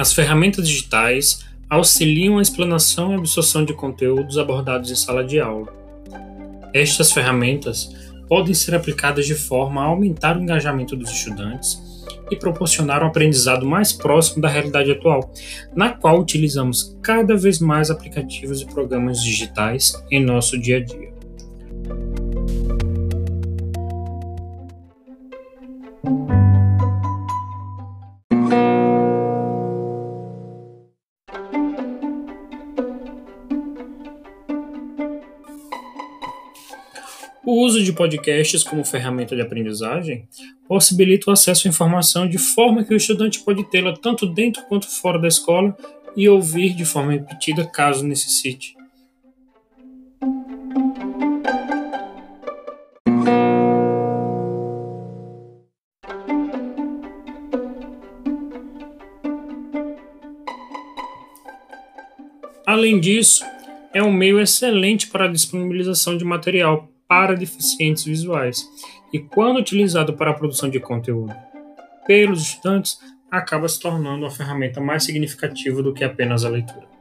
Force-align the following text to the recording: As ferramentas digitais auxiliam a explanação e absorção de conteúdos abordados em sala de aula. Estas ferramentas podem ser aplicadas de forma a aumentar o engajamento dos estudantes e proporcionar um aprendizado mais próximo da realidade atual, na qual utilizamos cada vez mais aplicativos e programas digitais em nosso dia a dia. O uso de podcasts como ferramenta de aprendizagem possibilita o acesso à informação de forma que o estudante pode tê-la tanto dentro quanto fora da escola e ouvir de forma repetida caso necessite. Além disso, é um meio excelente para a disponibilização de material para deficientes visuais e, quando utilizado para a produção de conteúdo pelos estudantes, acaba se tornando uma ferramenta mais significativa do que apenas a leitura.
As 0.00 0.14
ferramentas 0.14 0.66
digitais 0.66 1.44
auxiliam 1.68 2.38
a 2.38 2.42
explanação 2.42 3.12
e 3.12 3.16
absorção 3.16 3.66
de 3.66 3.74
conteúdos 3.74 4.38
abordados 4.38 4.90
em 4.90 4.94
sala 4.94 5.22
de 5.22 5.38
aula. 5.38 5.70
Estas 6.72 7.12
ferramentas 7.12 7.94
podem 8.26 8.54
ser 8.54 8.74
aplicadas 8.74 9.26
de 9.26 9.34
forma 9.34 9.82
a 9.82 9.84
aumentar 9.84 10.38
o 10.38 10.42
engajamento 10.42 10.96
dos 10.96 11.10
estudantes 11.10 11.78
e 12.30 12.36
proporcionar 12.36 13.02
um 13.02 13.08
aprendizado 13.08 13.66
mais 13.66 13.92
próximo 13.92 14.40
da 14.40 14.48
realidade 14.48 14.90
atual, 14.90 15.34
na 15.76 15.90
qual 15.90 16.18
utilizamos 16.18 16.96
cada 17.02 17.36
vez 17.36 17.58
mais 17.58 17.90
aplicativos 17.90 18.62
e 18.62 18.66
programas 18.66 19.22
digitais 19.22 19.92
em 20.10 20.24
nosso 20.24 20.58
dia 20.58 20.78
a 20.78 20.80
dia. 20.80 21.19
O 37.42 37.64
uso 37.64 37.82
de 37.82 37.90
podcasts 37.92 38.62
como 38.62 38.84
ferramenta 38.84 39.34
de 39.34 39.40
aprendizagem 39.40 40.28
possibilita 40.68 41.30
o 41.30 41.32
acesso 41.32 41.66
à 41.66 41.70
informação 41.70 42.28
de 42.28 42.36
forma 42.36 42.84
que 42.84 42.92
o 42.92 42.96
estudante 42.96 43.40
pode 43.40 43.64
tê-la 43.64 43.96
tanto 43.96 44.26
dentro 44.26 44.62
quanto 44.64 44.86
fora 44.86 45.18
da 45.18 45.26
escola 45.26 45.74
e 46.14 46.28
ouvir 46.28 46.74
de 46.74 46.84
forma 46.84 47.12
repetida 47.12 47.64
caso 47.64 48.06
necessite. 48.06 48.76
Além 62.66 63.00
disso, 63.00 63.42
é 63.94 64.02
um 64.02 64.12
meio 64.12 64.38
excelente 64.38 65.08
para 65.08 65.24
a 65.24 65.32
disponibilização 65.32 66.18
de 66.18 66.24
material 66.24 66.88
para 67.10 67.34
deficientes 67.34 68.04
visuais 68.04 68.64
e, 69.12 69.18
quando 69.18 69.58
utilizado 69.58 70.14
para 70.14 70.30
a 70.30 70.34
produção 70.34 70.70
de 70.70 70.78
conteúdo 70.78 71.34
pelos 72.06 72.40
estudantes, 72.40 73.00
acaba 73.28 73.68
se 73.68 73.80
tornando 73.80 74.24
uma 74.24 74.30
ferramenta 74.30 74.80
mais 74.80 75.02
significativa 75.02 75.82
do 75.82 75.92
que 75.92 76.04
apenas 76.04 76.44
a 76.44 76.48
leitura. 76.48 76.99